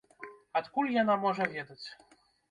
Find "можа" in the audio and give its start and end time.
1.25-1.47